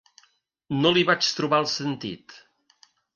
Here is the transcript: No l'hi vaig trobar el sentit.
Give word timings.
No 0.77 0.91
l'hi 0.95 1.03
vaig 1.09 1.27
trobar 1.39 1.59
el 1.65 1.69
sentit. 1.73 2.35